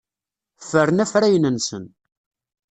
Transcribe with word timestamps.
Ffren 0.63 0.97
afrayen-nsen. 1.03 1.85